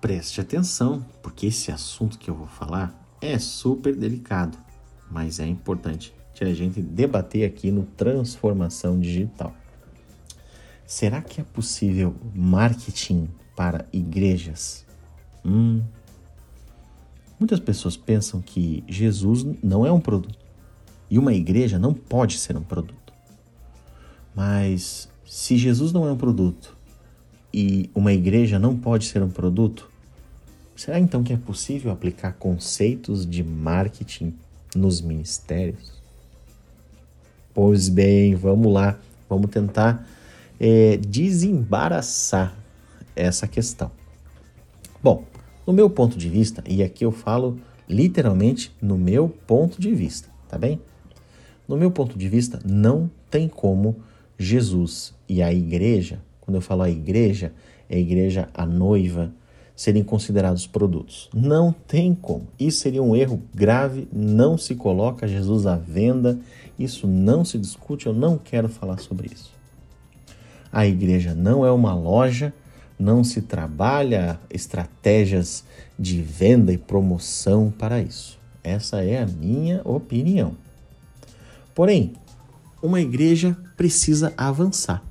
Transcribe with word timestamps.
preste 0.00 0.40
atenção, 0.40 1.04
porque 1.22 1.46
esse 1.46 1.70
assunto 1.70 2.18
que 2.18 2.30
eu 2.30 2.34
vou 2.34 2.46
falar 2.46 2.94
é 3.20 3.38
super 3.38 3.94
delicado, 3.94 4.56
mas 5.10 5.38
é 5.38 5.46
importante 5.46 6.14
que 6.34 6.44
a 6.44 6.54
gente 6.54 6.80
debater 6.80 7.44
aqui 7.44 7.70
no 7.70 7.84
Transformação 7.84 8.98
Digital. 8.98 9.54
Será 10.86 11.20
que 11.20 11.40
é 11.40 11.44
possível 11.44 12.16
marketing 12.34 13.28
para 13.54 13.86
igrejas? 13.92 14.86
Hum. 15.44 15.82
Muitas 17.38 17.60
pessoas 17.60 17.96
pensam 17.96 18.40
que 18.40 18.82
Jesus 18.88 19.44
não 19.62 19.84
é 19.84 19.92
um 19.92 20.00
produto 20.00 20.38
e 21.10 21.18
uma 21.18 21.34
igreja 21.34 21.78
não 21.78 21.92
pode 21.92 22.38
ser 22.38 22.56
um 22.56 22.62
produto. 22.62 23.12
Mas 24.34 25.10
se 25.26 25.56
Jesus 25.58 25.92
não 25.92 26.06
é 26.06 26.12
um 26.12 26.16
produto 26.16 26.76
e 27.52 27.90
uma 27.94 28.12
igreja 28.12 28.58
não 28.58 28.76
pode 28.76 29.06
ser 29.06 29.22
um 29.22 29.30
produto, 29.30 29.89
será 30.80 30.98
então 30.98 31.22
que 31.22 31.30
é 31.30 31.36
possível 31.36 31.92
aplicar 31.92 32.32
conceitos 32.32 33.26
de 33.26 33.44
marketing 33.44 34.34
nos 34.74 35.02
ministérios? 35.02 35.92
Pois 37.52 37.90
bem, 37.90 38.34
vamos 38.34 38.72
lá, 38.72 38.98
vamos 39.28 39.50
tentar 39.50 40.08
é, 40.58 40.96
desembaraçar 40.96 42.56
essa 43.14 43.46
questão. 43.46 43.90
Bom, 45.02 45.26
no 45.66 45.74
meu 45.74 45.90
ponto 45.90 46.16
de 46.16 46.30
vista, 46.30 46.64
e 46.66 46.82
aqui 46.82 47.04
eu 47.04 47.12
falo 47.12 47.60
literalmente 47.86 48.74
no 48.80 48.96
meu 48.96 49.28
ponto 49.28 49.78
de 49.78 49.94
vista, 49.94 50.30
tá 50.48 50.56
bem? 50.56 50.80
No 51.68 51.76
meu 51.76 51.90
ponto 51.90 52.18
de 52.18 52.26
vista, 52.26 52.58
não 52.64 53.10
tem 53.30 53.48
como 53.48 53.96
Jesus 54.38 55.12
e 55.28 55.42
a 55.42 55.52
igreja 55.52 56.22
quando 56.50 56.56
eu 56.56 56.60
falo 56.60 56.82
a 56.82 56.90
igreja, 56.90 57.52
é 57.88 57.94
a 57.94 57.98
igreja, 58.00 58.48
a 58.52 58.66
noiva, 58.66 59.32
serem 59.80 60.04
considerados 60.04 60.66
produtos. 60.66 61.30
Não 61.32 61.72
tem 61.72 62.14
como. 62.14 62.46
Isso 62.58 62.80
seria 62.80 63.02
um 63.02 63.16
erro 63.16 63.40
grave, 63.54 64.06
não 64.12 64.58
se 64.58 64.74
coloca 64.74 65.26
Jesus 65.26 65.66
à 65.66 65.74
venda, 65.74 66.38
isso 66.78 67.06
não 67.06 67.46
se 67.46 67.56
discute, 67.56 68.04
eu 68.04 68.12
não 68.12 68.36
quero 68.36 68.68
falar 68.68 68.98
sobre 68.98 69.30
isso. 69.32 69.50
A 70.70 70.86
igreja 70.86 71.34
não 71.34 71.64
é 71.64 71.72
uma 71.72 71.94
loja, 71.94 72.52
não 72.98 73.24
se 73.24 73.40
trabalha 73.40 74.38
estratégias 74.50 75.64
de 75.98 76.20
venda 76.20 76.74
e 76.74 76.76
promoção 76.76 77.70
para 77.70 78.02
isso. 78.02 78.38
Essa 78.62 79.02
é 79.02 79.22
a 79.22 79.26
minha 79.26 79.80
opinião. 79.82 80.54
Porém, 81.74 82.12
uma 82.82 83.00
igreja 83.00 83.56
precisa 83.78 84.34
avançar. 84.36 85.02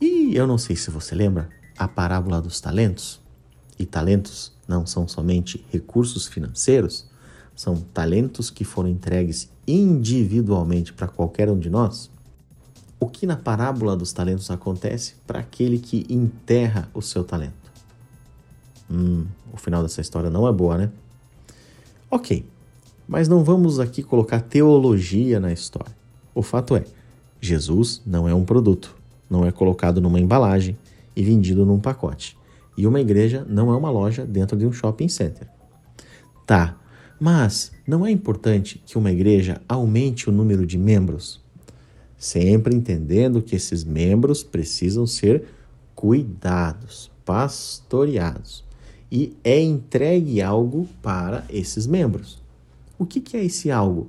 E 0.00 0.34
eu 0.34 0.46
não 0.46 0.56
sei 0.56 0.76
se 0.76 0.90
você 0.90 1.14
lembra 1.14 1.57
a 1.78 1.86
parábola 1.86 2.40
dos 2.40 2.60
talentos. 2.60 3.20
E 3.78 3.86
talentos 3.86 4.52
não 4.66 4.84
são 4.86 5.06
somente 5.06 5.64
recursos 5.70 6.26
financeiros, 6.26 7.06
são 7.54 7.76
talentos 7.94 8.50
que 8.50 8.64
foram 8.64 8.88
entregues 8.88 9.50
individualmente 9.66 10.92
para 10.92 11.06
qualquer 11.06 11.50
um 11.50 11.58
de 11.58 11.70
nós. 11.70 12.10
O 13.00 13.06
que 13.06 13.26
na 13.26 13.36
parábola 13.36 13.96
dos 13.96 14.12
talentos 14.12 14.50
acontece 14.50 15.14
para 15.26 15.40
aquele 15.40 15.78
que 15.78 16.04
enterra 16.08 16.88
o 16.92 17.00
seu 17.00 17.22
talento? 17.22 17.54
Hum, 18.90 19.26
o 19.52 19.56
final 19.56 19.82
dessa 19.82 20.00
história 20.00 20.30
não 20.30 20.48
é 20.48 20.52
boa, 20.52 20.76
né? 20.76 20.90
Ok, 22.10 22.44
mas 23.06 23.28
não 23.28 23.44
vamos 23.44 23.78
aqui 23.78 24.02
colocar 24.02 24.40
teologia 24.40 25.38
na 25.38 25.52
história. 25.52 25.96
O 26.34 26.42
fato 26.42 26.74
é, 26.74 26.84
Jesus 27.40 28.02
não 28.04 28.28
é 28.28 28.34
um 28.34 28.44
produto 28.44 28.98
não 29.30 29.44
é 29.44 29.52
colocado 29.52 30.00
numa 30.00 30.20
embalagem 30.20 30.76
e 31.18 31.24
vendido 31.24 31.66
num 31.66 31.80
pacote. 31.80 32.38
E 32.76 32.86
uma 32.86 33.00
igreja 33.00 33.44
não 33.48 33.72
é 33.72 33.76
uma 33.76 33.90
loja 33.90 34.24
dentro 34.24 34.56
de 34.56 34.64
um 34.64 34.72
shopping 34.72 35.08
center. 35.08 35.48
Tá, 36.46 36.78
mas 37.18 37.72
não 37.84 38.06
é 38.06 38.10
importante 38.12 38.80
que 38.86 38.96
uma 38.96 39.10
igreja 39.10 39.60
aumente 39.68 40.30
o 40.30 40.32
número 40.32 40.64
de 40.64 40.78
membros? 40.78 41.40
Sempre 42.16 42.72
entendendo 42.72 43.42
que 43.42 43.56
esses 43.56 43.82
membros 43.82 44.44
precisam 44.44 45.08
ser 45.08 45.46
cuidados, 45.92 47.10
pastoreados. 47.24 48.64
E 49.10 49.36
é 49.42 49.60
entregue 49.60 50.40
algo 50.40 50.86
para 51.02 51.44
esses 51.50 51.84
membros. 51.84 52.40
O 52.96 53.04
que, 53.04 53.20
que 53.20 53.36
é 53.36 53.44
esse 53.44 53.72
algo? 53.72 54.08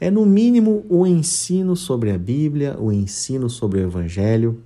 é 0.00 0.10
no 0.10 0.24
mínimo 0.24 0.84
o 0.88 1.06
ensino 1.06 1.74
sobre 1.74 2.10
a 2.10 2.18
Bíblia, 2.18 2.76
o 2.78 2.92
ensino 2.92 3.50
sobre 3.50 3.80
o 3.80 3.82
Evangelho, 3.82 4.62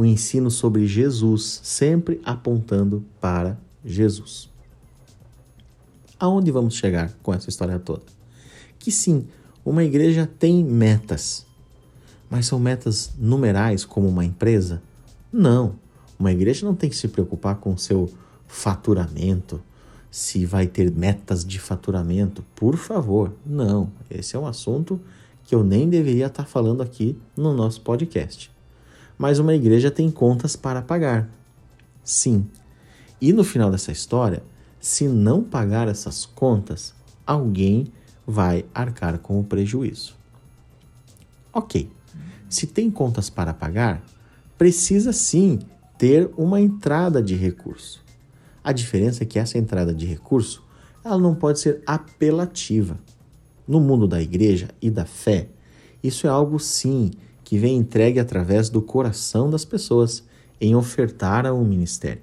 o 0.00 0.04
ensino 0.06 0.50
sobre 0.50 0.86
Jesus, 0.86 1.60
sempre 1.62 2.22
apontando 2.24 3.04
para 3.20 3.58
Jesus. 3.84 4.48
Aonde 6.18 6.50
vamos 6.50 6.74
chegar 6.74 7.12
com 7.22 7.34
essa 7.34 7.50
história 7.50 7.78
toda? 7.78 8.04
Que 8.78 8.90
sim, 8.90 9.26
uma 9.62 9.84
igreja 9.84 10.26
tem 10.38 10.64
metas, 10.64 11.44
mas 12.30 12.46
são 12.46 12.58
metas 12.58 13.12
numerais 13.18 13.84
como 13.84 14.08
uma 14.08 14.24
empresa? 14.24 14.80
Não, 15.30 15.74
uma 16.18 16.32
igreja 16.32 16.64
não 16.64 16.74
tem 16.74 16.88
que 16.88 16.96
se 16.96 17.08
preocupar 17.08 17.56
com 17.56 17.76
seu 17.76 18.10
faturamento, 18.48 19.60
se 20.10 20.46
vai 20.46 20.66
ter 20.66 20.90
metas 20.90 21.44
de 21.44 21.58
faturamento. 21.58 22.42
Por 22.56 22.78
favor, 22.78 23.34
não. 23.44 23.92
Esse 24.10 24.34
é 24.34 24.38
um 24.38 24.46
assunto 24.46 24.98
que 25.44 25.54
eu 25.54 25.62
nem 25.62 25.90
deveria 25.90 26.28
estar 26.28 26.46
falando 26.46 26.82
aqui 26.82 27.18
no 27.36 27.52
nosso 27.52 27.82
podcast. 27.82 28.50
Mas 29.20 29.38
uma 29.38 29.54
igreja 29.54 29.90
tem 29.90 30.10
contas 30.10 30.56
para 30.56 30.80
pagar. 30.80 31.28
Sim. 32.02 32.46
E 33.20 33.34
no 33.34 33.44
final 33.44 33.70
dessa 33.70 33.92
história, 33.92 34.42
se 34.80 35.06
não 35.06 35.44
pagar 35.44 35.88
essas 35.88 36.24
contas, 36.24 36.94
alguém 37.26 37.92
vai 38.26 38.64
arcar 38.74 39.18
com 39.18 39.38
o 39.38 39.44
prejuízo. 39.44 40.16
Ok. 41.52 41.90
Se 42.48 42.66
tem 42.66 42.90
contas 42.90 43.28
para 43.28 43.52
pagar, 43.52 44.02
precisa 44.56 45.12
sim 45.12 45.58
ter 45.98 46.30
uma 46.34 46.58
entrada 46.58 47.22
de 47.22 47.34
recurso. 47.34 48.02
A 48.64 48.72
diferença 48.72 49.24
é 49.24 49.26
que 49.26 49.38
essa 49.38 49.58
entrada 49.58 49.92
de 49.92 50.06
recurso 50.06 50.64
ela 51.04 51.18
não 51.18 51.34
pode 51.34 51.60
ser 51.60 51.82
apelativa. 51.86 52.98
No 53.68 53.80
mundo 53.80 54.08
da 54.08 54.22
igreja 54.22 54.70
e 54.80 54.88
da 54.88 55.04
fé, 55.04 55.48
isso 56.02 56.26
é 56.26 56.30
algo 56.30 56.58
sim 56.58 57.10
que 57.50 57.58
vem 57.58 57.76
entregue 57.76 58.20
através 58.20 58.70
do 58.70 58.80
coração 58.80 59.50
das 59.50 59.64
pessoas 59.64 60.22
em 60.60 60.76
ofertar 60.76 61.44
a 61.44 61.52
um 61.52 61.64
ministério. 61.64 62.22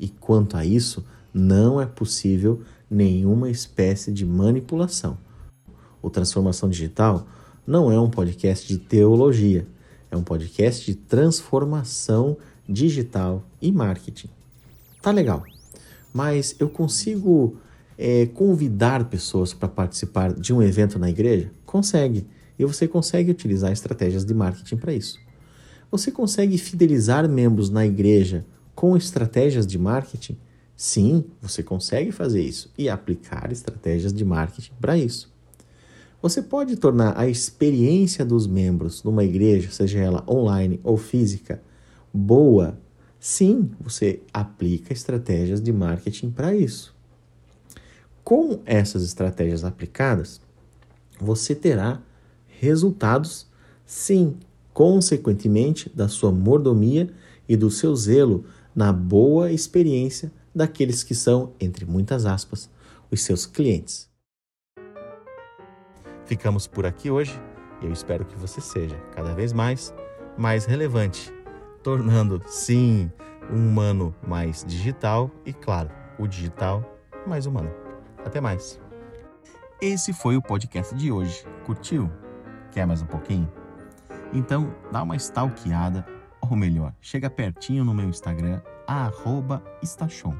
E 0.00 0.08
quanto 0.08 0.56
a 0.56 0.64
isso, 0.64 1.04
não 1.32 1.80
é 1.80 1.86
possível 1.86 2.62
nenhuma 2.90 3.48
espécie 3.48 4.10
de 4.10 4.26
manipulação. 4.26 5.16
O 6.02 6.10
Transformação 6.10 6.68
Digital 6.68 7.24
não 7.64 7.92
é 7.92 8.00
um 8.00 8.10
podcast 8.10 8.66
de 8.66 8.78
teologia, 8.78 9.64
é 10.10 10.16
um 10.16 10.24
podcast 10.24 10.84
de 10.84 10.96
transformação 10.96 12.36
digital 12.68 13.44
e 13.62 13.70
marketing. 13.70 14.28
Tá 15.00 15.12
legal 15.12 15.44
mas 16.12 16.56
eu 16.58 16.68
consigo 16.68 17.56
é, 17.96 18.26
convidar 18.26 19.04
pessoas 19.04 19.52
para 19.52 19.68
participar 19.68 20.32
de 20.32 20.52
um 20.52 20.62
evento 20.62 20.98
na 20.98 21.08
igreja? 21.08 21.50
Consegue. 21.64 22.26
E 22.58 22.64
você 22.64 22.88
consegue 22.88 23.30
utilizar 23.30 23.72
estratégias 23.72 24.24
de 24.24 24.34
marketing 24.34 24.76
para 24.76 24.92
isso. 24.92 25.18
Você 25.90 26.10
consegue 26.10 26.58
fidelizar 26.58 27.28
membros 27.28 27.70
na 27.70 27.86
igreja 27.86 28.44
com 28.74 28.96
estratégias 28.96 29.66
de 29.66 29.78
marketing? 29.78 30.36
Sim, 30.76 31.24
você 31.40 31.62
consegue 31.62 32.12
fazer 32.12 32.42
isso 32.42 32.70
e 32.76 32.88
aplicar 32.88 33.50
estratégias 33.52 34.12
de 34.12 34.24
marketing 34.24 34.72
para 34.80 34.96
isso. 34.96 35.32
Você 36.20 36.42
pode 36.42 36.76
tornar 36.76 37.18
a 37.18 37.28
experiência 37.28 38.24
dos 38.24 38.46
membros 38.46 39.02
numa 39.02 39.24
igreja, 39.24 39.70
seja 39.70 39.98
ela 39.98 40.24
online 40.28 40.80
ou 40.82 40.96
física, 40.96 41.62
boa 42.12 42.76
Sim, 43.20 43.72
você 43.80 44.22
aplica 44.32 44.92
estratégias 44.92 45.60
de 45.60 45.72
marketing 45.72 46.30
para 46.30 46.54
isso. 46.54 46.94
Com 48.22 48.60
essas 48.64 49.02
estratégias 49.02 49.64
aplicadas, 49.64 50.40
você 51.20 51.54
terá 51.54 52.00
resultados, 52.58 53.46
sim, 53.86 54.36
consequentemente, 54.72 55.90
da 55.94 56.08
sua 56.08 56.30
mordomia 56.30 57.08
e 57.48 57.56
do 57.56 57.70
seu 57.70 57.94
zelo 57.94 58.44
na 58.74 58.92
boa 58.92 59.50
experiência 59.50 60.30
daqueles 60.54 61.02
que 61.02 61.14
são, 61.14 61.52
entre 61.60 61.84
muitas 61.84 62.26
aspas, 62.26 62.68
os 63.10 63.22
seus 63.22 63.46
clientes. 63.46 64.08
Ficamos 66.26 66.66
por 66.66 66.84
aqui 66.84 67.10
hoje 67.10 67.40
e 67.80 67.86
eu 67.86 67.92
espero 67.92 68.24
que 68.24 68.36
você 68.36 68.60
seja 68.60 68.96
cada 69.14 69.34
vez 69.34 69.52
mais 69.52 69.94
mais 70.36 70.64
relevante, 70.66 71.32
tornando 71.82 72.40
sim 72.46 73.10
um 73.50 73.56
humano 73.56 74.14
mais 74.26 74.64
digital 74.64 75.30
e 75.44 75.52
claro, 75.52 75.90
o 76.18 76.26
digital 76.26 76.84
mais 77.26 77.46
humano. 77.46 77.70
Até 78.24 78.40
mais. 78.40 78.80
Esse 79.80 80.12
foi 80.12 80.36
o 80.36 80.42
podcast 80.42 80.94
de 80.94 81.10
hoje. 81.10 81.44
Curtiu? 81.64 82.10
Quer 82.78 82.86
mais 82.86 83.02
um 83.02 83.06
pouquinho? 83.06 83.52
Então 84.32 84.72
dá 84.92 85.02
uma 85.02 85.16
stalkeada, 85.16 86.06
ou 86.40 86.56
melhor, 86.56 86.94
chega 87.00 87.28
pertinho 87.28 87.84
no 87.84 87.92
meu 87.92 88.08
Instagram, 88.08 88.62
@estachon 89.82 90.36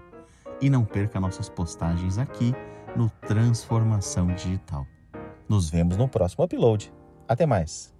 e 0.60 0.70
não 0.70 0.84
perca 0.84 1.18
nossas 1.18 1.48
postagens 1.48 2.16
aqui 2.16 2.54
no 2.94 3.10
Transformação 3.10 4.28
Digital. 4.28 4.86
Nos 5.48 5.68
vemos 5.68 5.96
no 5.96 6.08
próximo 6.08 6.44
upload. 6.44 6.94
Até 7.26 7.44
mais! 7.44 7.92